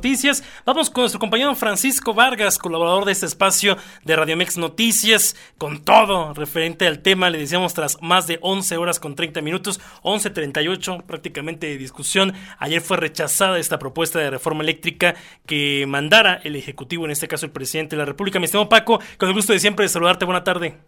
Noticias. 0.00 0.44
Vamos 0.64 0.90
con 0.90 1.02
nuestro 1.02 1.18
compañero 1.18 1.52
Francisco 1.56 2.14
Vargas, 2.14 2.56
colaborador 2.56 3.04
de 3.04 3.10
este 3.10 3.26
espacio 3.26 3.76
de 4.04 4.14
Radiomex 4.14 4.56
Noticias, 4.56 5.34
con 5.58 5.82
todo 5.82 6.34
referente 6.34 6.86
al 6.86 7.00
tema. 7.00 7.30
Le 7.30 7.38
decíamos 7.38 7.74
tras 7.74 8.00
más 8.00 8.28
de 8.28 8.38
11 8.40 8.76
horas 8.76 9.00
con 9.00 9.16
30 9.16 9.42
minutos, 9.42 9.80
11.38 10.04 11.02
prácticamente 11.02 11.66
de 11.66 11.78
discusión. 11.78 12.32
Ayer 12.60 12.80
fue 12.80 12.96
rechazada 12.96 13.58
esta 13.58 13.80
propuesta 13.80 14.20
de 14.20 14.30
reforma 14.30 14.62
eléctrica 14.62 15.16
que 15.46 15.84
mandara 15.88 16.34
el 16.44 16.54
Ejecutivo, 16.54 17.04
en 17.04 17.10
este 17.10 17.26
caso 17.26 17.46
el 17.46 17.50
presidente 17.50 17.96
de 17.96 17.98
la 17.98 18.06
República. 18.06 18.38
Mi 18.38 18.44
estimado 18.44 18.68
Paco, 18.68 19.00
con 19.18 19.28
el 19.28 19.34
gusto 19.34 19.52
de 19.52 19.58
siempre 19.58 19.84
de 19.84 19.88
saludarte. 19.88 20.24
Buena 20.24 20.44
tarde. 20.44 20.78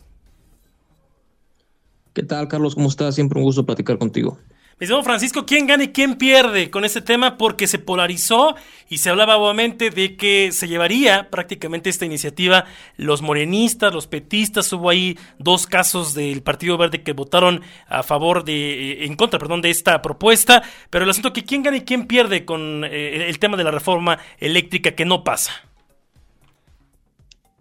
¿Qué 2.13 2.23
tal, 2.23 2.47
Carlos? 2.47 2.77
¿Cómo 2.77 2.89
estás? 2.89 3.17
Siempre 3.17 3.41
un 3.41 3.45
gusto 3.45 3.67
platicar 3.67 3.99
contigo. 3.99 4.39
Mi 4.81 4.87
Francisco, 4.87 5.45
¿quién 5.45 5.67
gana 5.67 5.85
y 5.85 5.89
quién 5.89 6.17
pierde 6.17 6.71
con 6.71 6.87
este 6.87 7.03
tema? 7.03 7.37
Porque 7.37 7.67
se 7.67 7.79
polarizó 7.79 8.55
y 8.89 8.97
se 8.97 9.11
hablaba 9.11 9.37
obviamente 9.37 9.91
de 9.91 10.17
que 10.17 10.53
se 10.53 10.69
llevaría 10.69 11.29
prácticamente 11.29 11.91
esta 11.91 12.07
iniciativa 12.07 12.65
los 12.97 13.21
morenistas, 13.21 13.93
los 13.93 14.07
petistas. 14.07 14.73
Hubo 14.73 14.89
ahí 14.89 15.19
dos 15.39 15.67
casos 15.67 16.15
del 16.15 16.43
Partido 16.43 16.79
Verde 16.79 17.03
que 17.03 17.13
votaron 17.13 17.61
a 17.89 18.03
favor 18.03 18.43
de, 18.43 18.93
eh, 18.93 19.05
en 19.05 19.17
contra, 19.17 19.39
perdón, 19.39 19.61
de 19.61 19.69
esta 19.69 20.01
propuesta. 20.01 20.63
Pero 20.89 21.05
el 21.05 21.11
asunto 21.11 21.35
que 21.35 21.45
quién 21.45 21.63
gana 21.63 21.77
y 21.77 21.83
quién 21.83 22.07
pierde 22.07 22.47
con 22.47 22.83
eh, 22.87 23.29
el 23.29 23.39
tema 23.39 23.59
de 23.59 23.65
la 23.65 23.73
reforma 23.73 24.19
eléctrica 24.39 24.93
que 24.93 25.05
no 25.05 25.25
pasa. 25.25 25.53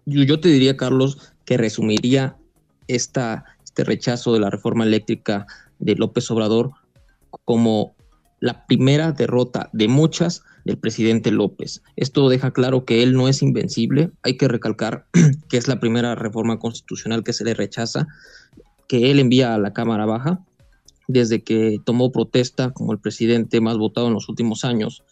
Yo, 0.06 0.40
te 0.40 0.48
diría, 0.48 0.78
Carlos, 0.78 1.34
que 1.44 1.58
resumiría 1.58 2.36
esta, 2.88 3.44
este 3.62 3.84
rechazo 3.84 4.32
de 4.32 4.40
la 4.40 4.48
reforma 4.48 4.84
eléctrica 4.84 5.46
de 5.80 5.96
López 5.96 6.30
Obrador 6.30 6.79
como 7.44 7.94
la 8.40 8.66
primera 8.66 9.12
derrota 9.12 9.68
de 9.72 9.88
muchas 9.88 10.42
del 10.64 10.78
presidente 10.78 11.30
López. 11.30 11.82
Esto 11.96 12.28
deja 12.28 12.52
claro 12.52 12.84
que 12.84 13.02
él 13.02 13.14
no 13.14 13.28
es 13.28 13.42
invencible. 13.42 14.10
Hay 14.22 14.36
que 14.36 14.48
recalcar 14.48 15.06
que 15.48 15.56
es 15.56 15.68
la 15.68 15.80
primera 15.80 16.14
reforma 16.14 16.58
constitucional 16.58 17.24
que 17.24 17.32
se 17.32 17.44
le 17.44 17.54
rechaza, 17.54 18.06
que 18.88 19.10
él 19.10 19.20
envía 19.20 19.54
a 19.54 19.58
la 19.58 19.72
Cámara 19.72 20.06
Baja 20.06 20.40
desde 21.06 21.42
que 21.42 21.80
tomó 21.84 22.12
protesta 22.12 22.70
como 22.70 22.92
el 22.92 22.98
presidente 22.98 23.60
más 23.60 23.76
votado 23.76 24.08
en 24.08 24.14
los 24.14 24.28
últimos 24.28 24.64
años. 24.64 25.02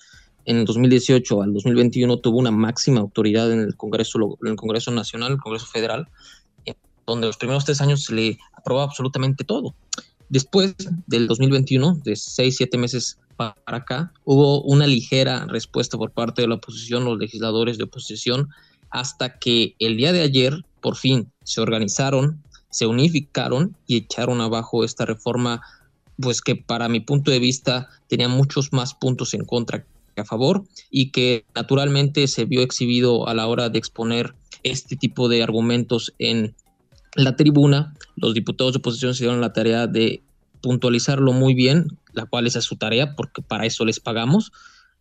En 0.44 0.56
el 0.56 0.64
2018 0.64 1.42
al 1.42 1.52
2021 1.52 2.18
tuvo 2.18 2.38
una 2.38 2.50
máxima 2.50 3.00
autoridad 3.00 3.52
en 3.52 3.60
el 3.60 3.76
Congreso, 3.76 4.38
en 4.42 4.48
el 4.48 4.56
Congreso 4.56 4.90
Nacional, 4.92 5.32
el 5.32 5.38
Congreso 5.38 5.66
Federal, 5.66 6.08
donde 7.06 7.26
los 7.26 7.36
primeros 7.36 7.64
tres 7.64 7.80
años 7.80 8.04
se 8.04 8.14
le 8.14 8.38
aprobó 8.54 8.80
absolutamente 8.82 9.44
todo. 9.44 9.74
Después 10.28 10.74
del 11.06 11.26
2021, 11.26 12.00
de 12.04 12.16
seis, 12.16 12.56
siete 12.56 12.76
meses 12.76 13.18
para 13.36 13.54
acá, 13.66 14.12
hubo 14.24 14.62
una 14.62 14.86
ligera 14.86 15.46
respuesta 15.46 15.96
por 15.96 16.10
parte 16.10 16.42
de 16.42 16.48
la 16.48 16.56
oposición, 16.56 17.04
los 17.04 17.18
legisladores 17.18 17.78
de 17.78 17.84
oposición, 17.84 18.48
hasta 18.90 19.38
que 19.38 19.74
el 19.78 19.96
día 19.96 20.12
de 20.12 20.22
ayer, 20.22 20.64
por 20.80 20.96
fin, 20.96 21.30
se 21.44 21.60
organizaron, 21.60 22.42
se 22.70 22.86
unificaron 22.86 23.76
y 23.86 23.96
echaron 23.96 24.40
abajo 24.40 24.84
esta 24.84 25.06
reforma, 25.06 25.62
pues 26.20 26.40
que 26.42 26.56
para 26.56 26.88
mi 26.88 27.00
punto 27.00 27.30
de 27.30 27.38
vista 27.38 27.88
tenía 28.08 28.28
muchos 28.28 28.72
más 28.72 28.94
puntos 28.94 29.34
en 29.34 29.44
contra 29.44 29.84
que 30.14 30.20
a 30.20 30.24
favor 30.24 30.64
y 30.90 31.10
que 31.10 31.44
naturalmente 31.54 32.26
se 32.26 32.44
vio 32.44 32.62
exhibido 32.62 33.28
a 33.28 33.34
la 33.34 33.46
hora 33.46 33.68
de 33.68 33.78
exponer 33.78 34.34
este 34.64 34.96
tipo 34.96 35.28
de 35.28 35.42
argumentos 35.42 36.12
en 36.18 36.54
la 37.18 37.34
tribuna, 37.34 37.94
los 38.14 38.32
diputados 38.32 38.72
de 38.72 38.78
oposición 38.78 39.12
se 39.12 39.24
dieron 39.24 39.40
la 39.40 39.52
tarea 39.52 39.88
de 39.88 40.22
puntualizarlo 40.60 41.32
muy 41.32 41.52
bien, 41.52 41.98
la 42.12 42.26
cual 42.26 42.46
esa 42.46 42.60
es 42.60 42.64
su 42.64 42.76
tarea, 42.76 43.16
porque 43.16 43.42
para 43.42 43.66
eso 43.66 43.84
les 43.84 43.98
pagamos, 43.98 44.52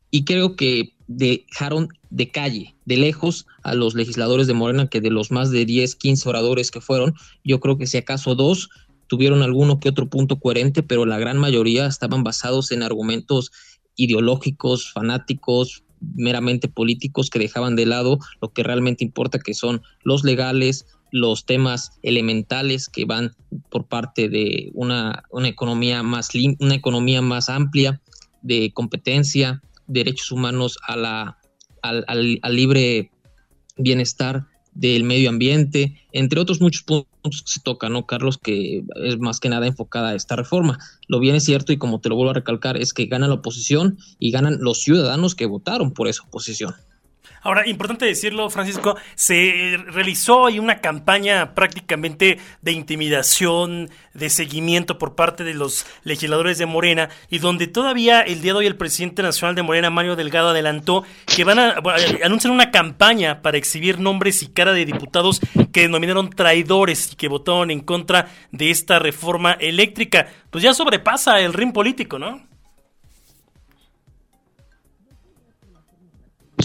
y 0.10 0.26
creo 0.26 0.56
que 0.56 0.96
dejaron 1.06 1.90
de 2.10 2.32
calle, 2.32 2.76
de 2.86 2.98
lejos, 2.98 3.46
a 3.62 3.76
los 3.76 3.94
legisladores 3.94 4.48
de 4.48 4.56
Morena, 4.56 4.88
que 4.88 5.00
de 5.00 5.12
los 5.12 5.30
más 5.30 5.52
de 5.52 5.66
10, 5.66 5.96
15 5.96 6.28
oradores 6.28 6.72
que 6.72 6.82
fueron, 6.82 7.14
yo 7.44 7.60
creo 7.60 7.78
que 7.78 7.86
si 7.86 7.98
acaso 7.98 8.34
dos 8.34 8.70
tuvieron 9.06 9.44
alguno 9.44 9.80
que 9.80 9.90
otro 9.90 10.10
punto 10.10 10.40
coherente, 10.40 10.82
pero 10.82 11.06
la 11.06 11.20
gran 11.20 11.38
mayoría 11.38 11.86
estaban 11.86 12.24
basados 12.24 12.72
en 12.72 12.82
argumentos 12.82 13.52
ideológicos, 13.96 14.92
fanáticos, 14.92 15.84
meramente 16.00 16.68
políticos 16.68 17.30
que 17.30 17.40
dejaban 17.40 17.76
de 17.76 17.86
lado 17.86 18.20
lo 18.42 18.54
que 18.54 18.64
realmente 18.64 19.04
importa, 19.04 19.40
que 19.40 19.54
son 19.54 19.82
los 20.04 20.24
legales, 20.24 20.86
los 21.12 21.46
temas 21.46 22.00
elementales 22.04 22.90
que 22.90 23.06
van 23.06 23.36
por 23.70 23.86
parte 23.86 24.30
de 24.30 24.70
una, 24.74 25.24
economía 25.46 26.04
más 26.04 26.30
una 26.60 26.76
economía 26.76 27.22
más 27.22 27.50
amplia 27.50 28.02
de 28.42 28.72
competencia, 28.74 29.62
derechos 29.88 30.32
humanos 30.32 30.78
a 30.88 30.96
la, 30.96 31.38
al, 31.82 32.06
al, 32.08 32.56
libre 32.56 33.12
bienestar 33.78 34.48
del 34.80 35.04
medio 35.04 35.30
ambiente, 35.30 35.96
entre 36.12 36.40
otros 36.40 36.62
muchos 36.62 36.84
puntos 36.84 37.42
que 37.42 37.52
se 37.52 37.60
tocan, 37.62 37.94
¿no, 37.94 38.06
Carlos? 38.06 38.38
Que 38.38 38.84
es 39.04 39.18
más 39.18 39.40
que 39.40 39.50
nada 39.50 39.66
enfocada 39.66 40.10
a 40.10 40.16
esta 40.16 40.36
reforma. 40.36 40.78
Lo 41.08 41.20
bien 41.20 41.36
es 41.36 41.44
cierto, 41.44 41.74
y 41.74 41.78
como 41.78 42.00
te 42.00 42.10
lo 42.10 42.16
vuelvo 42.16 42.32
a 42.32 42.36
recalcar, 42.36 42.78
es 42.78 42.94
que 42.94 43.06
gana 43.06 43.28
la 43.28 43.36
oposición 43.36 43.98
y 44.20 44.32
ganan 44.32 44.60
los 44.62 44.82
ciudadanos 44.82 45.34
que 45.34 45.48
votaron 45.48 45.94
por 45.94 46.08
esa 46.08 46.24
oposición. 46.24 46.76
Ahora, 47.42 47.68
importante 47.68 48.06
decirlo, 48.06 48.50
Francisco, 48.50 48.98
se 49.16 49.78
realizó 49.88 50.48
ahí 50.48 50.60
una 50.60 50.82
campaña 50.82 51.54
prácticamente 51.54 52.40
de 52.62 52.72
intimidación, 52.72 53.90
de 54.14 54.30
seguimiento 54.30 54.98
por 54.98 55.16
parte 55.16 55.44
de 55.44 55.54
los 55.54 55.86
legisladores 56.04 56.58
de 56.58 56.66
Morena, 56.66 57.10
y 57.30 57.40
donde 57.40 57.68
todavía 57.68 58.22
el 58.22 58.42
día 58.42 58.54
de 58.54 58.60
hoy 58.60 58.66
el 58.66 58.76
presidente 58.76 59.22
nacional 59.22 59.56
de 59.56 59.64
Morena, 59.64 59.90
Mario 59.90 60.16
Delgado, 60.16 60.50
adelantó 60.50 61.04
que 61.26 61.44
van 61.44 61.60
a 61.60 61.76
anunciar 62.24 62.52
una 62.52 62.72
campaña 62.72 63.42
para 63.42 63.58
exhibir 63.58 64.00
nombres 64.00 64.44
y 64.44 64.48
cara 64.48 64.74
de 64.74 64.86
diputados 64.86 65.40
que 65.72 65.82
denominaron 65.82 66.30
traidores 66.30 67.14
y 67.14 67.16
que 67.16 67.28
votaron 67.28 67.72
en 67.72 67.82
contra 67.82 68.30
de 68.52 68.72
esta 68.72 69.00
reforma 69.00 69.54
eléctrica. 69.54 70.28
Pues 70.50 70.64
ya 70.64 70.74
sobrepasa 70.74 71.40
el 71.40 71.54
ring 71.54 71.74
político, 71.74 72.20
¿no? 72.20 72.47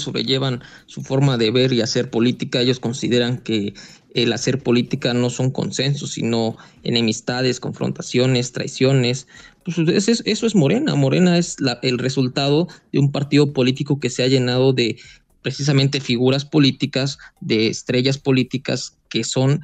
Sobrellevan 0.03 0.63
su 0.87 1.03
forma 1.03 1.39
de 1.39 1.51
ver 1.51 1.73
y 1.73 1.81
hacer 1.81 2.11
política. 2.11 2.61
Ellos 2.61 2.81
consideran 2.81 3.39
que 3.39 3.75
el 4.15 4.33
hacer 4.33 4.63
política 4.63 5.15
no 5.15 5.31
son 5.31 5.51
consensos, 5.51 6.13
sino 6.13 6.57
enemistades, 6.83 7.61
confrontaciones, 7.61 8.53
traiciones. 8.53 9.27
Pues 9.65 9.79
eso, 9.79 10.47
es 10.47 10.55
Morena. 10.55 10.95
Morena 10.95 11.39
es 11.39 11.57
el 11.83 11.99
resultado 11.99 12.69
de 12.93 12.99
un 12.99 13.11
partido 13.13 13.53
político 13.53 14.01
que 14.01 14.11
se 14.11 14.23
ha 14.23 14.29
llenado 14.29 14.73
de 14.73 14.99
precisamente 15.43 16.01
figuras 16.01 16.45
políticas, 16.45 17.19
de 17.41 17.69
estrellas 17.69 18.19
políticas 18.19 18.97
que 19.09 19.25
son 19.25 19.63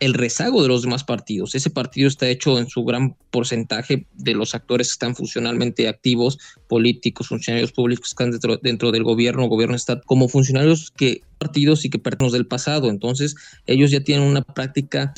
el 0.00 0.14
rezago 0.14 0.62
de 0.62 0.68
los 0.68 0.82
demás 0.82 1.04
partidos. 1.04 1.54
Ese 1.54 1.70
partido 1.70 2.08
está 2.08 2.28
hecho 2.28 2.58
en 2.58 2.68
su 2.68 2.84
gran 2.84 3.16
porcentaje 3.30 4.06
de 4.14 4.34
los 4.34 4.54
actores 4.54 4.88
que 4.88 4.92
están 4.92 5.16
funcionalmente 5.16 5.88
activos, 5.88 6.38
políticos, 6.68 7.28
funcionarios 7.28 7.72
públicos 7.72 8.08
que 8.08 8.12
están 8.12 8.30
dentro, 8.30 8.56
dentro 8.56 8.92
del 8.92 9.04
gobierno, 9.04 9.46
gobierno 9.46 9.76
está 9.76 10.00
como 10.00 10.28
funcionarios 10.28 10.90
que 10.90 11.22
partidos 11.38 11.84
y 11.84 11.90
que 11.90 11.98
pertenecen 11.98 12.20
del 12.20 12.46
pasado. 12.46 12.90
Entonces, 12.90 13.34
ellos 13.66 13.90
ya 13.90 14.00
tienen 14.00 14.28
una 14.28 14.42
práctica 14.42 15.12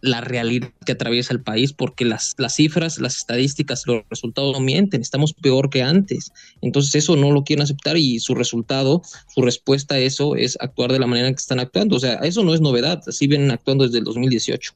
la 0.00 0.20
realidad 0.20 0.70
que 0.84 0.92
atraviesa 0.92 1.32
el 1.32 1.42
país 1.42 1.72
porque 1.72 2.04
las, 2.04 2.34
las 2.38 2.54
cifras, 2.54 2.98
las 2.98 3.16
estadísticas, 3.16 3.84
los 3.86 4.02
resultados 4.08 4.52
no 4.52 4.60
mienten, 4.60 5.00
estamos 5.00 5.32
peor 5.34 5.70
que 5.70 5.82
antes. 5.82 6.32
Entonces 6.62 6.94
eso 6.94 7.16
no 7.16 7.30
lo 7.32 7.44
quieren 7.44 7.62
aceptar 7.62 7.96
y 7.96 8.20
su 8.20 8.34
resultado, 8.34 9.02
su 9.28 9.42
respuesta 9.42 9.96
a 9.96 9.98
eso 9.98 10.36
es 10.36 10.56
actuar 10.60 10.92
de 10.92 10.98
la 10.98 11.06
manera 11.06 11.28
que 11.28 11.34
están 11.34 11.60
actuando. 11.60 11.96
O 11.96 12.00
sea, 12.00 12.14
eso 12.16 12.42
no 12.44 12.54
es 12.54 12.60
novedad, 12.60 13.02
así 13.06 13.26
vienen 13.26 13.50
actuando 13.50 13.84
desde 13.84 13.98
el 13.98 14.04
2018 14.04 14.74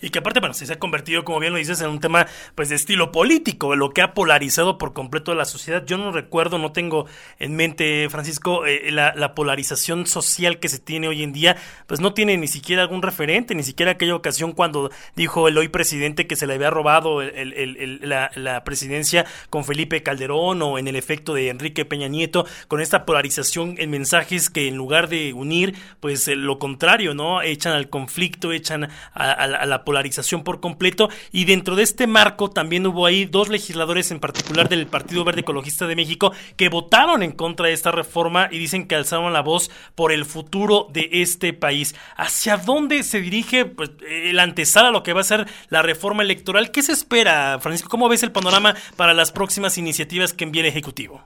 y 0.00 0.10
que 0.10 0.20
aparte, 0.20 0.40
bueno, 0.40 0.54
se 0.54 0.72
ha 0.72 0.78
convertido, 0.78 1.24
como 1.24 1.40
bien 1.40 1.52
lo 1.52 1.58
dices, 1.58 1.80
en 1.80 1.90
un 1.90 1.98
tema 1.98 2.26
pues 2.54 2.68
de 2.68 2.76
estilo 2.76 3.10
político, 3.10 3.74
lo 3.74 3.90
que 3.90 4.02
ha 4.02 4.14
polarizado 4.14 4.78
por 4.78 4.92
completo 4.92 5.34
la 5.34 5.44
sociedad. 5.44 5.84
Yo 5.84 5.98
no 5.98 6.12
recuerdo, 6.12 6.58
no 6.58 6.72
tengo 6.72 7.06
en 7.38 7.56
mente, 7.56 8.08
Francisco, 8.08 8.64
eh, 8.66 8.90
la, 8.92 9.34
polarización 9.34 10.06
social 10.06 10.58
que 10.58 10.68
se 10.68 10.78
tiene 10.78 11.08
hoy 11.08 11.22
en 11.22 11.32
día, 11.32 11.56
pues 11.86 12.00
no 12.00 12.14
tiene 12.14 12.36
ni 12.36 12.48
siquiera 12.48 12.82
algún 12.82 13.02
referente, 13.02 13.54
ni 13.54 13.62
siquiera 13.62 13.92
aquella 13.92 14.14
ocasión 14.14 14.52
cuando 14.52 14.90
dijo 15.16 15.48
el 15.48 15.58
hoy 15.58 15.68
presidente 15.68 16.26
que 16.26 16.36
se 16.36 16.46
le 16.46 16.54
había 16.54 16.70
robado 16.70 17.20
la, 17.22 18.62
presidencia 18.64 19.26
con 19.50 19.64
Felipe 19.64 20.02
Calderón 20.02 20.62
o 20.62 20.78
en 20.78 20.88
el 20.88 20.96
efecto 20.96 21.34
de 21.34 21.50
Enrique 21.50 21.84
Peña 21.84 22.08
Nieto, 22.08 22.46
con 22.68 22.80
esta 22.80 23.04
polarización 23.04 23.74
en 23.78 23.90
mensajes 23.90 24.50
que 24.50 24.68
en 24.68 24.76
lugar 24.76 25.08
de 25.08 25.32
unir, 25.32 25.74
pues 26.00 26.26
eh, 26.28 26.36
lo 26.36 26.58
contrario, 26.58 27.14
¿no? 27.14 27.42
Echan 27.42 27.72
al 27.72 27.88
conflicto, 27.88 28.52
echan 28.52 28.88
a, 29.12 29.32
a 29.32 29.66
la 29.66 29.84
polarización 29.88 30.44
por 30.44 30.60
completo 30.60 31.08
y 31.32 31.46
dentro 31.46 31.74
de 31.74 31.82
este 31.82 32.06
marco 32.06 32.50
también 32.50 32.86
hubo 32.86 33.06
ahí 33.06 33.24
dos 33.24 33.48
legisladores 33.48 34.10
en 34.10 34.20
particular 34.20 34.68
del 34.68 34.86
Partido 34.86 35.24
Verde 35.24 35.40
Ecologista 35.40 35.86
de 35.86 35.96
México 35.96 36.30
que 36.58 36.68
votaron 36.68 37.22
en 37.22 37.32
contra 37.32 37.68
de 37.68 37.72
esta 37.72 37.90
reforma 37.90 38.50
y 38.52 38.58
dicen 38.58 38.86
que 38.86 38.96
alzaron 38.96 39.32
la 39.32 39.40
voz 39.40 39.70
por 39.94 40.12
el 40.12 40.26
futuro 40.26 40.88
de 40.92 41.08
este 41.10 41.54
país. 41.54 41.94
¿Hacia 42.18 42.58
dónde 42.58 43.02
se 43.02 43.22
dirige 43.22 43.64
pues, 43.64 43.92
el 44.06 44.38
antesala 44.38 44.88
a 44.88 44.92
lo 44.92 45.02
que 45.02 45.14
va 45.14 45.22
a 45.22 45.24
ser 45.24 45.46
la 45.70 45.80
reforma 45.80 46.22
electoral? 46.22 46.70
¿Qué 46.70 46.82
se 46.82 46.92
espera, 46.92 47.58
Francisco? 47.58 47.88
¿Cómo 47.88 48.10
ves 48.10 48.22
el 48.22 48.30
panorama 48.30 48.76
para 48.96 49.14
las 49.14 49.32
próximas 49.32 49.78
iniciativas 49.78 50.34
que 50.34 50.44
envíe 50.44 50.60
el 50.60 50.66
Ejecutivo? 50.66 51.24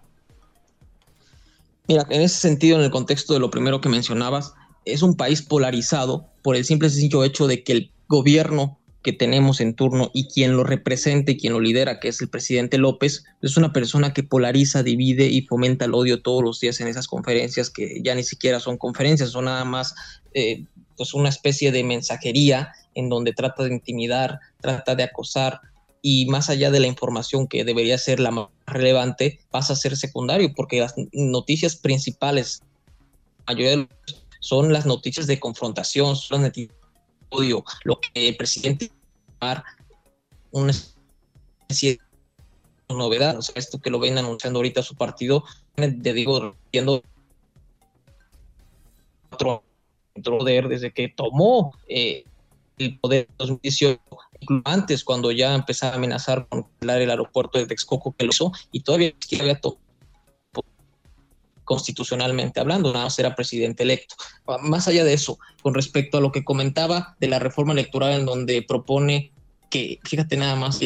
Mira, 1.89 2.07
en 2.11 2.23
ese 2.23 2.39
sentido, 2.39 2.79
en 2.79 2.85
el 2.85 2.93
contexto 2.93 3.35
de 3.35 3.41
lo 3.41 3.51
primero 3.51 3.81
que 3.81 3.89
mencionabas, 3.89 4.55
es 4.85 5.03
un 5.03 5.17
país 5.17 5.43
polarizado 5.43 6.29
por 6.43 6.55
el 6.55 6.65
simple 6.65 6.91
sencillo 6.91 7.25
hecho 7.25 7.49
de 7.49 7.65
que 7.65 7.73
el 7.73 7.93
gobierno 8.13 8.79
que 9.03 9.13
tenemos 9.13 9.61
en 9.61 9.75
turno 9.75 10.11
y 10.13 10.29
quien 10.29 10.53
lo 10.53 10.65
representa 10.65 11.33
y 11.33 11.39
quien 11.39 11.55
lo 11.55 11.61
lidera, 11.61 11.99
que 11.99 12.09
es 12.09 12.21
el 12.21 12.29
presidente 12.29 12.77
López, 12.79 13.25
es 13.41 13.57
una 13.57 13.73
persona 13.73 14.13
que 14.13 14.23
polariza, 14.23 14.83
divide 14.83 15.27
y 15.27 15.43
fomenta 15.43 15.87
el 15.87 15.95
odio 15.95 16.23
todos 16.23 16.45
los 16.45 16.61
días 16.61 16.79
en 16.81 16.89
esas 16.89 17.09
conferencias 17.09 17.71
que 17.71 18.01
ya 18.05 18.15
ni 18.15 18.23
siquiera 18.23 18.61
son 18.61 18.77
conferencias, 18.77 19.31
son 19.31 19.47
nada 19.47 19.65
más 19.65 19.95
eh, 20.35 20.65
pues 20.97 21.15
una 21.15 21.31
especie 21.31 21.73
de 21.73 21.83
mensajería 21.83 22.73
en 22.95 23.09
donde 23.09 23.33
trata 23.33 23.65
de 23.65 23.73
intimidar, 23.73 24.39
trata 24.61 24.95
de 24.95 25.05
acosar 25.05 25.61
y 26.03 26.27
más 26.27 26.51
allá 26.51 26.71
de 26.71 26.81
la 26.81 26.87
información 26.87 27.49
que 27.49 27.65
debería 27.65 27.97
ser 27.97 28.21
la 28.21 28.31
más 28.31 28.49
relevante, 28.67 29.41
pasa 29.51 29.73
a 29.73 29.77
ser 29.77 29.97
secundario 29.97 30.53
porque 30.55 30.81
las 30.81 30.95
noticias 31.13 31.77
principales, 31.77 32.63
mayoría 33.47 33.89
son 34.41 34.73
las 34.73 34.85
noticias 34.85 35.27
de 35.27 35.41
confrontación, 35.41 36.15
son 36.15 36.43
las 36.43 36.49
noticias 36.49 36.82
odio, 37.33 37.65
lo 37.85 37.99
que 38.01 38.29
el 38.29 38.37
presidente 38.37 38.91
una 40.53 40.71
especie 40.71 41.99
de 42.89 42.95
novedad, 42.95 43.39
o 43.39 43.43
sea, 43.43 43.55
esto 43.57 43.81
que 43.81 43.91
lo 43.91 43.99
ven 43.99 44.19
anunciando 44.19 44.59
ahorita 44.59 44.83
su 44.83 44.95
partido, 44.95 45.45
de 45.77 46.13
digo, 46.13 46.55
viendo 46.71 47.03
otro 49.31 49.65
poder 50.23 50.69
desde 50.69 50.93
que 50.93 51.09
tomó 51.09 51.75
eh, 51.89 52.25
el 52.79 52.99
poder 52.99 53.27
en 53.31 53.37
2018, 53.39 54.01
antes 54.65 55.05
cuando 55.05 55.33
ya 55.33 55.55
empezaba 55.55 55.95
a 55.95 55.97
amenazar 55.97 56.47
con 56.49 56.67
el 56.81 56.91
aeropuerto 56.91 57.59
de 57.59 57.67
Texcoco 57.67 58.13
que 58.13 58.25
lo 58.25 58.31
hizo 58.31 58.53
y 58.71 58.81
todavía 58.81 59.13
había 59.41 59.61
tomado 59.61 59.82
constitucionalmente 61.65 62.61
hablando, 62.61 62.93
nada 62.93 63.07
más 63.07 63.19
era 63.19 63.35
presidente 63.35 63.83
electo. 63.83 64.15
Ah, 64.47 64.59
más 64.63 64.89
allá 64.89 65.05
de 65.05 65.13
eso, 65.13 65.39
con 65.63 65.75
respecto 65.75 66.19
a 66.19 66.21
lo 66.21 66.33
que 66.33 66.45
comentaba 66.45 67.17
de 67.21 67.29
la 67.29 67.39
reforma 67.39 67.73
electoral 67.73 68.21
en 68.21 68.27
donde 68.27 68.63
propone 68.63 69.33
que, 69.71 69.99
fíjate 70.05 70.37
nada 70.37 70.57
más, 70.57 70.81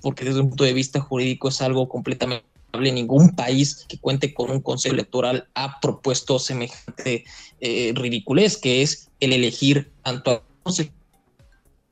porque 0.00 0.24
desde 0.24 0.40
un 0.40 0.48
punto 0.48 0.64
de 0.64 0.72
vista 0.72 1.00
jurídico 1.00 1.48
es 1.48 1.62
algo 1.62 1.88
completamente 1.88 2.52
ningún 2.80 3.34
país 3.34 3.84
que 3.88 3.98
cuente 3.98 4.32
con 4.32 4.50
un 4.50 4.60
consejo 4.60 4.94
electoral 4.94 5.48
ha 5.54 5.78
propuesto 5.80 6.38
semejante 6.38 7.24
eh, 7.60 7.92
ridiculez, 7.94 8.56
que 8.56 8.82
es 8.82 9.10
el 9.20 9.32
elegir 9.32 9.92
tanto 10.02 10.30
a 10.30 10.42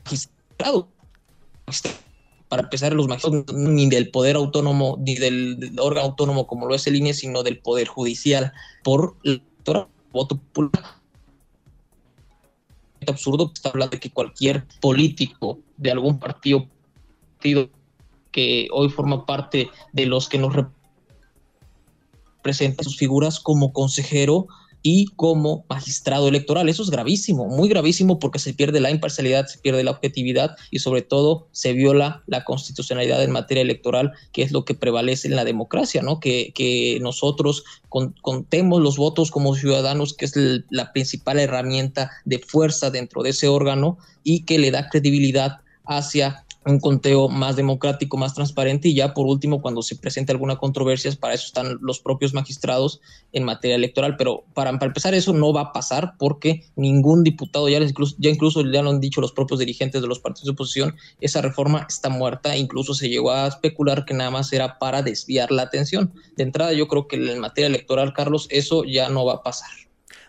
magistrado 0.04 0.88
para 2.50 2.64
empezar, 2.64 2.92
los 2.92 3.06
magistrados 3.06 3.54
ni 3.54 3.88
del 3.88 4.10
poder 4.10 4.34
autónomo, 4.34 4.98
ni 4.98 5.14
del, 5.14 5.72
órgano 5.78 6.08
autónomo 6.08 6.48
como 6.48 6.66
lo 6.66 6.74
es 6.74 6.84
el 6.88 6.96
INE, 6.96 7.14
sino 7.14 7.44
del 7.44 7.60
poder 7.60 7.86
judicial 7.86 8.52
por 8.82 9.16
el 9.22 9.40
voto 10.10 10.36
popular. 10.36 10.84
Es 13.00 13.08
absurdo 13.08 13.52
está 13.54 13.68
hablando 13.68 13.92
de 13.92 14.00
que 14.00 14.10
cualquier 14.10 14.66
político 14.80 15.60
de 15.76 15.92
algún 15.92 16.18
partido, 16.18 16.66
partido 17.36 17.70
que 18.32 18.66
hoy 18.72 18.88
forma 18.88 19.24
parte 19.26 19.70
de 19.92 20.06
los 20.06 20.28
que 20.28 20.38
nos 20.38 20.52
representan 22.42 22.84
sus 22.84 22.96
figuras 22.96 23.38
como 23.38 23.72
consejero 23.72 24.48
y 24.82 25.06
como 25.16 25.64
magistrado 25.68 26.28
electoral. 26.28 26.68
Eso 26.68 26.82
es 26.82 26.90
gravísimo, 26.90 27.46
muy 27.46 27.68
gravísimo 27.68 28.18
porque 28.18 28.38
se 28.38 28.54
pierde 28.54 28.80
la 28.80 28.90
imparcialidad, 28.90 29.46
se 29.46 29.58
pierde 29.58 29.84
la 29.84 29.90
objetividad 29.90 30.56
y 30.70 30.78
sobre 30.78 31.02
todo 31.02 31.48
se 31.52 31.72
viola 31.72 32.22
la 32.26 32.44
constitucionalidad 32.44 33.22
en 33.22 33.30
materia 33.30 33.62
electoral, 33.62 34.12
que 34.32 34.42
es 34.42 34.52
lo 34.52 34.64
que 34.64 34.74
prevalece 34.74 35.28
en 35.28 35.36
la 35.36 35.44
democracia, 35.44 36.02
¿no? 36.02 36.20
Que, 36.20 36.52
que 36.54 36.98
nosotros 37.00 37.64
contemos 38.22 38.80
los 38.80 38.96
votos 38.96 39.30
como 39.30 39.54
ciudadanos, 39.54 40.14
que 40.14 40.24
es 40.24 40.34
la 40.70 40.92
principal 40.92 41.38
herramienta 41.38 42.10
de 42.24 42.38
fuerza 42.38 42.90
dentro 42.90 43.22
de 43.22 43.30
ese 43.30 43.48
órgano 43.48 43.98
y 44.22 44.44
que 44.44 44.58
le 44.58 44.70
da 44.70 44.88
credibilidad 44.88 45.58
hacia 45.84 46.44
un 46.66 46.78
conteo 46.78 47.28
más 47.28 47.56
democrático, 47.56 48.16
más 48.16 48.34
transparente 48.34 48.88
y 48.88 48.94
ya 48.94 49.14
por 49.14 49.26
último 49.26 49.62
cuando 49.62 49.82
se 49.82 49.96
presente 49.96 50.32
alguna 50.32 50.56
controversia, 50.56 51.10
para 51.18 51.34
eso 51.34 51.46
están 51.46 51.78
los 51.80 52.00
propios 52.00 52.34
magistrados 52.34 53.00
en 53.32 53.44
materia 53.44 53.76
electoral, 53.76 54.16
pero 54.16 54.44
para, 54.54 54.70
empezar 54.70 55.14
eso 55.14 55.32
no 55.32 55.52
va 55.52 55.62
a 55.62 55.72
pasar 55.72 56.14
porque 56.18 56.64
ningún 56.76 57.24
diputado, 57.24 57.68
ya, 57.68 57.78
incluso, 57.78 58.16
ya 58.18 58.30
incluso 58.30 58.62
ya 58.62 58.82
lo 58.82 58.90
han 58.90 59.00
dicho 59.00 59.20
los 59.20 59.32
propios 59.32 59.60
dirigentes 59.60 60.02
de 60.02 60.08
los 60.08 60.20
partidos 60.20 60.46
de 60.46 60.52
oposición, 60.52 60.96
esa 61.20 61.40
reforma 61.40 61.86
está 61.88 62.08
muerta, 62.08 62.56
incluso 62.56 62.94
se 62.94 63.08
llegó 63.08 63.32
a 63.32 63.46
especular 63.46 64.04
que 64.04 64.14
nada 64.14 64.30
más 64.30 64.52
era 64.52 64.78
para 64.78 65.02
desviar 65.02 65.50
la 65.50 65.62
atención. 65.62 66.12
De 66.36 66.42
entrada 66.42 66.72
yo 66.72 66.88
creo 66.88 67.08
que 67.08 67.16
en 67.16 67.38
materia 67.40 67.68
electoral, 67.68 68.12
Carlos, 68.12 68.46
eso 68.50 68.84
ya 68.84 69.08
no 69.08 69.24
va 69.24 69.34
a 69.34 69.42
pasar. 69.42 69.70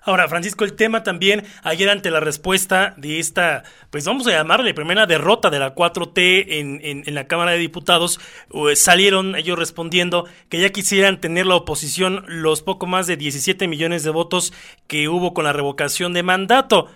Ahora, 0.03 0.27
Francisco, 0.27 0.63
el 0.63 0.73
tema 0.73 1.03
también, 1.03 1.45
ayer 1.61 1.87
ante 1.87 2.09
la 2.09 2.19
respuesta 2.19 2.95
de 2.97 3.19
esta, 3.19 3.63
pues 3.91 4.03
vamos 4.03 4.25
a 4.25 4.31
llamarle 4.31 4.73
primera 4.73 5.05
derrota 5.05 5.51
de 5.51 5.59
la 5.59 5.75
4T 5.75 6.45
en, 6.47 6.81
en, 7.05 7.13
la 7.13 7.27
Cámara 7.27 7.51
de 7.51 7.59
Diputados, 7.59 8.19
eh, 8.51 8.75
salieron 8.75 9.35
ellos 9.35 9.59
respondiendo 9.59 10.25
que 10.49 10.59
ya 10.59 10.71
quisieran 10.71 11.21
tener 11.21 11.45
la 11.45 11.55
oposición 11.55 12.25
los 12.27 12.63
poco 12.63 12.87
más 12.87 13.05
de 13.05 13.15
17 13.15 13.67
millones 13.67 14.03
de 14.03 14.09
votos 14.09 14.53
que 14.87 15.07
hubo 15.07 15.35
con 15.35 15.43
la 15.43 15.53
revocación 15.53 16.13
de 16.13 16.23
mandato. 16.23 16.87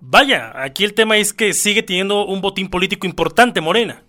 Vaya, 0.00 0.52
aquí 0.54 0.84
el 0.84 0.94
tema 0.94 1.18
es 1.18 1.34
que 1.34 1.52
sigue 1.52 1.82
teniendo 1.82 2.24
un 2.24 2.40
botín 2.40 2.70
político 2.70 3.06
importante, 3.06 3.60
Morena. 3.60 4.02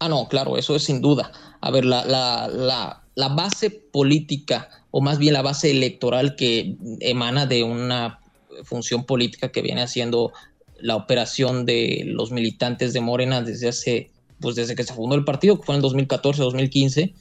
Ah, 0.00 0.08
no, 0.08 0.26
claro, 0.26 0.56
eso 0.56 0.74
es 0.74 0.82
sin 0.82 1.00
duda. 1.00 1.30
A 1.60 1.70
ver, 1.70 1.84
la, 1.84 2.04
la, 2.04 2.48
la, 2.48 3.01
la 3.14 3.28
base 3.28 3.70
política 3.70 4.68
o 4.90 5.00
más 5.00 5.18
bien 5.18 5.34
la 5.34 5.42
base 5.42 5.70
electoral 5.70 6.36
que 6.36 6.76
emana 7.00 7.46
de 7.46 7.62
una 7.62 8.20
función 8.64 9.04
política 9.04 9.50
que 9.50 9.62
viene 9.62 9.82
haciendo 9.82 10.32
la 10.78 10.96
operación 10.96 11.64
de 11.64 12.02
los 12.06 12.30
militantes 12.32 12.92
de 12.92 13.00
Morena 13.00 13.42
desde 13.42 13.68
hace, 13.68 14.10
pues 14.40 14.56
desde 14.56 14.74
que 14.74 14.84
se 14.84 14.94
fundó 14.94 15.14
el 15.14 15.24
partido, 15.24 15.58
que 15.58 15.64
fue 15.64 15.76
en 15.76 15.84
el 15.84 15.90
2014-2015, 15.90 17.14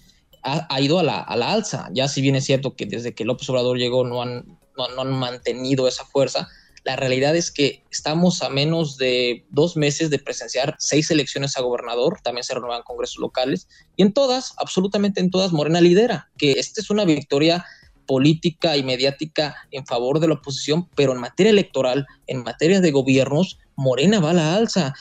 ha, 0.44 0.82
ido 0.82 1.00
a 1.00 1.04
la, 1.04 1.20
alza. 1.20 1.90
Ya 1.94 2.08
si 2.08 2.22
bien 2.22 2.36
es 2.36 2.46
cierto 2.46 2.76
que 2.76 2.86
desde 2.88 3.14
que 3.14 3.26
López 3.26 3.48
Obrador 3.50 3.78
llegó 3.78 4.04
no 4.04 4.24
han, 4.24 4.58
no 4.76 5.02
han 5.02 5.12
mantenido 5.12 5.88
esa 5.88 6.06
fuerza, 6.06 6.50
la 6.83 6.95
realidad 6.95 7.36
es 7.36 7.51
que 7.51 7.83
estamos 7.92 8.42
a 8.42 8.50
menos 8.50 8.98
de 8.98 9.45
dos 9.50 9.78
meses 9.78 10.10
de 10.10 10.19
presenciar 10.19 10.75
seis 10.80 11.12
elecciones 11.12 11.56
a 11.56 11.62
gobernador, 11.62 12.19
también 12.24 12.44
se 12.44 12.54
renuevan 12.54 12.83
congresos 12.83 13.18
locales, 13.18 13.68
y 13.95 14.04
en 14.04 14.13
todas, 14.13 14.54
absolutamente 14.57 15.22
en 15.22 15.30
todas, 15.30 15.51
Morena 15.51 15.81
lidera, 15.81 16.30
que 16.38 16.54
esta 16.54 16.81
es 16.81 16.89
una 16.89 17.06
victoria 17.06 17.66
política 18.07 18.76
y 18.78 18.83
mediática 18.83 19.56
en 19.71 19.85
favor 19.85 20.19
de 20.19 20.28
la 20.28 20.33
oposición, 20.33 20.90
pero 20.95 21.14
en 21.14 21.19
materia 21.19 21.52
electoral, 21.52 22.06
en 22.28 22.44
materia 22.44 22.81
de 22.81 22.92
gobiernos, 22.92 23.59
Morena 23.76 24.19
va 24.19 24.31
a 24.31 24.33
la 24.33 24.56
alza. 24.56 24.94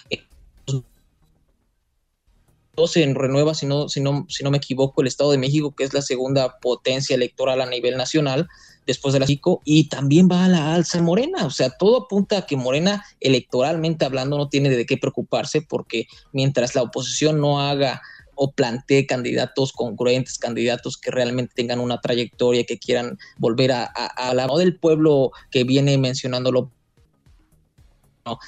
Se 2.87 3.05
renueva, 3.15 3.55
si 3.55 3.67
no, 3.67 3.89
si, 3.89 4.01
no, 4.01 4.27
si 4.29 4.45
no 4.45 4.51
me 4.51 4.59
equivoco, 4.59 5.01
el 5.01 5.09
Estado 5.09 5.33
de 5.33 5.39
México, 5.39 5.75
que 5.77 5.85
es 5.85 5.95
la 5.95 6.03
segunda 6.03 6.59
potencia 6.61 7.15
electoral 7.15 7.61
a 7.61 7.67
nivel 7.67 7.97
nacional, 7.97 8.49
después 8.87 9.15
de 9.15 9.21
la 9.21 9.27
CICO 9.27 9.61
y 9.65 9.89
también 9.89 10.29
va 10.31 10.45
a 10.45 10.49
la 10.49 10.75
alza 10.75 10.99
en 10.99 11.05
Morena. 11.05 11.47
O 11.47 11.51
sea, 11.51 11.71
todo 11.71 12.05
apunta 12.05 12.39
a 12.39 12.47
que 12.47 12.57
Morena, 12.57 13.05
electoralmente 13.21 14.05
hablando, 14.05 14.37
no 14.37 14.49
tiene 14.49 14.71
de 14.71 14.87
qué 14.87 14.97
preocuparse 14.97 15.63
porque 15.63 16.07
mientras 16.33 16.75
la 16.75 16.83
oposición 16.83 17.41
no 17.41 17.61
haga 17.61 18.03
o 18.43 18.53
plantee 18.53 19.07
candidatos 19.07 19.73
congruentes, 19.73 20.39
candidatos 20.39 20.97
que 20.97 21.11
realmente 21.11 21.53
tengan 21.55 21.79
una 21.79 22.01
trayectoria, 22.01 22.65
que 22.65 22.79
quieran 22.79 23.19
volver 23.37 23.71
a, 23.71 23.93
la 24.33 24.47
voz 24.47 24.61
del 24.61 24.79
pueblo 24.79 25.31
que 25.51 25.65
viene 25.65 25.99
mencionándolo 25.99 26.73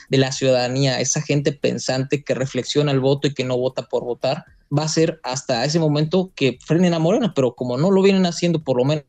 de 0.08 0.18
la 0.18 0.32
ciudadanía, 0.32 1.00
esa 1.00 1.22
gente 1.22 1.52
pensante 1.52 2.22
que 2.22 2.34
reflexiona 2.34 2.92
el 2.92 3.00
voto 3.00 3.28
y 3.28 3.34
que 3.34 3.44
no 3.44 3.56
vota 3.56 3.82
por 3.82 4.04
votar, 4.04 4.44
va 4.76 4.84
a 4.84 4.88
ser 4.88 5.20
hasta 5.22 5.64
ese 5.64 5.78
momento 5.78 6.32
que 6.34 6.58
frenen 6.64 6.94
a 6.94 6.98
Morena, 6.98 7.32
pero 7.34 7.54
como 7.54 7.76
no 7.76 7.90
lo 7.90 8.02
vienen 8.02 8.26
haciendo 8.26 8.62
por 8.62 8.78
lo 8.78 8.84
menos 8.84 9.04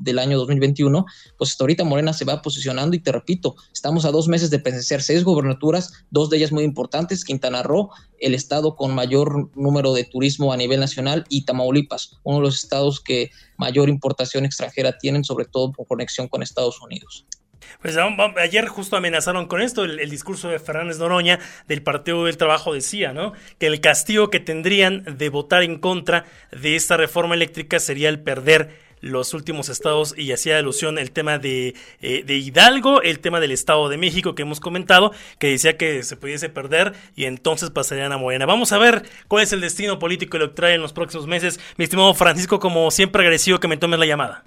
del 0.00 0.18
año 0.18 0.38
2021, 0.38 1.04
pues 1.36 1.50
hasta 1.50 1.64
ahorita 1.64 1.84
Morena 1.84 2.12
se 2.12 2.24
va 2.24 2.42
posicionando 2.42 2.96
y 2.96 3.00
te 3.00 3.12
repito, 3.12 3.54
estamos 3.72 4.04
a 4.04 4.10
dos 4.10 4.28
meses 4.28 4.50
de 4.50 4.58
presenciar 4.58 5.02
seis 5.02 5.24
gobernaturas, 5.24 5.92
dos 6.10 6.30
de 6.30 6.38
ellas 6.38 6.52
muy 6.52 6.64
importantes, 6.64 7.24
Quintana 7.24 7.62
Roo, 7.62 7.90
el 8.18 8.34
estado 8.34 8.76
con 8.76 8.94
mayor 8.94 9.50
número 9.54 9.92
de 9.92 10.04
turismo 10.04 10.52
a 10.52 10.56
nivel 10.56 10.80
nacional 10.80 11.24
y 11.28 11.44
Tamaulipas, 11.44 12.18
uno 12.24 12.38
de 12.38 12.44
los 12.44 12.62
estados 12.62 13.00
que 13.00 13.30
mayor 13.58 13.88
importación 13.90 14.46
extranjera 14.46 14.96
tienen, 14.98 15.22
sobre 15.22 15.44
todo 15.44 15.72
por 15.72 15.86
conexión 15.86 16.28
con 16.28 16.42
Estados 16.42 16.80
Unidos. 16.80 17.26
Pues 17.80 17.96
ayer 17.96 18.66
justo 18.66 18.96
amenazaron 18.96 19.46
con 19.46 19.60
esto, 19.60 19.84
el, 19.84 20.10
discurso 20.10 20.48
de 20.48 20.58
Fernández 20.58 20.98
Noroña 20.98 21.38
del 21.66 21.82
Partido 21.82 22.24
del 22.24 22.36
Trabajo 22.36 22.74
decía, 22.74 23.12
¿no? 23.12 23.32
Que 23.58 23.66
el 23.66 23.80
castigo 23.80 24.30
que 24.30 24.40
tendrían 24.40 25.04
de 25.18 25.28
votar 25.28 25.62
en 25.62 25.78
contra 25.78 26.24
de 26.50 26.76
esta 26.76 26.96
reforma 26.96 27.34
eléctrica 27.34 27.80
sería 27.80 28.08
el 28.08 28.20
perder 28.20 28.90
los 29.00 29.34
últimos 29.34 29.68
estados 29.68 30.14
y 30.16 30.32
hacía 30.32 30.58
alusión 30.58 30.98
el 30.98 31.10
tema 31.10 31.38
de, 31.38 31.74
eh, 32.00 32.22
de 32.24 32.36
Hidalgo, 32.36 33.02
el 33.02 33.20
tema 33.20 33.40
del 33.40 33.52
Estado 33.52 33.88
de 33.88 33.96
México 33.96 34.34
que 34.34 34.42
hemos 34.42 34.60
comentado, 34.60 35.12
que 35.38 35.48
decía 35.48 35.76
que 35.76 36.02
se 36.02 36.16
pudiese 36.16 36.48
perder 36.48 36.92
y 37.16 37.24
entonces 37.24 37.70
pasarían 37.70 38.12
a 38.12 38.18
Morena. 38.18 38.46
Vamos 38.46 38.72
a 38.72 38.78
ver 38.78 39.04
cuál 39.28 39.42
es 39.42 39.52
el 39.52 39.60
destino 39.60 39.98
político 39.98 40.36
electoral 40.36 40.72
en 40.72 40.82
los 40.82 40.92
próximos 40.92 41.26
meses. 41.26 41.60
Mi 41.76 41.84
estimado 41.84 42.12
Francisco, 42.14 42.60
como 42.60 42.90
siempre 42.90 43.22
agradecido 43.22 43.60
que 43.60 43.68
me 43.68 43.76
tomes 43.76 43.98
la 43.98 44.06
llamada. 44.06 44.44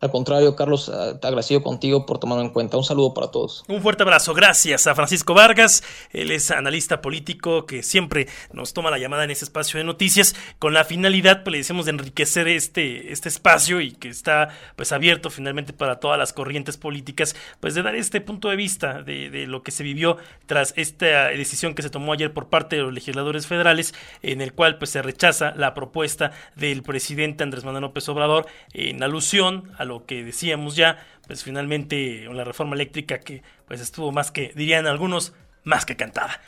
Al 0.00 0.10
contrario, 0.10 0.56
Carlos, 0.56 0.90
te 1.20 1.26
agradecido 1.26 1.62
contigo 1.62 2.06
por 2.06 2.18
tomarlo 2.18 2.42
en 2.42 2.50
cuenta. 2.50 2.78
Un 2.78 2.84
saludo 2.84 3.12
para 3.12 3.30
todos. 3.30 3.64
Un 3.68 3.82
fuerte 3.82 4.02
abrazo. 4.02 4.32
Gracias 4.32 4.86
a 4.86 4.94
Francisco 4.94 5.34
Vargas. 5.34 5.82
Él 6.12 6.30
es 6.30 6.50
analista 6.50 7.02
político 7.02 7.66
que 7.66 7.82
siempre 7.82 8.26
nos 8.52 8.72
toma 8.72 8.90
la 8.90 8.98
llamada 8.98 9.24
en 9.24 9.30
este 9.30 9.44
espacio 9.44 9.78
de 9.78 9.84
noticias 9.84 10.34
con 10.58 10.72
la 10.72 10.84
finalidad, 10.84 11.42
pues 11.42 11.52
le 11.52 11.58
decimos, 11.58 11.84
de 11.84 11.90
enriquecer 11.90 12.48
este, 12.48 13.12
este 13.12 13.28
espacio 13.28 13.82
y 13.82 13.92
que 13.92 14.08
está 14.08 14.48
pues 14.74 14.92
abierto 14.92 15.28
finalmente 15.28 15.74
para 15.74 16.00
todas 16.00 16.18
las 16.18 16.32
corrientes 16.32 16.78
políticas, 16.78 17.36
pues 17.60 17.74
de 17.74 17.82
dar 17.82 17.94
este 17.94 18.22
punto 18.22 18.48
de 18.48 18.56
vista 18.56 19.02
de, 19.02 19.28
de 19.28 19.46
lo 19.46 19.62
que 19.62 19.70
se 19.70 19.82
vivió 19.82 20.16
tras 20.46 20.72
esta 20.76 21.28
decisión 21.28 21.74
que 21.74 21.82
se 21.82 21.90
tomó 21.90 22.14
ayer 22.14 22.32
por 22.32 22.48
parte 22.48 22.76
de 22.76 22.82
los 22.82 22.94
legisladores 22.94 23.46
federales, 23.46 23.94
en 24.22 24.40
el 24.40 24.54
cual 24.54 24.78
pues 24.78 24.90
se 24.90 25.02
rechaza 25.02 25.52
la 25.56 25.74
propuesta 25.74 26.32
del 26.56 26.82
presidente 26.82 27.44
Andrés 27.44 27.64
Manuel 27.64 27.82
López 27.82 28.08
Obrador 28.08 28.46
en 28.72 29.02
alusión 29.02 29.70
a 29.76 29.84
lo 29.90 30.06
que 30.06 30.24
decíamos 30.24 30.76
ya, 30.76 31.04
pues 31.26 31.44
finalmente 31.44 32.26
la 32.32 32.44
reforma 32.44 32.74
eléctrica 32.76 33.18
que 33.18 33.42
pues 33.66 33.80
estuvo 33.80 34.12
más 34.12 34.30
que, 34.30 34.52
dirían 34.54 34.86
algunos, 34.86 35.34
más 35.64 35.84
que 35.84 35.96
cantada. 35.96 36.40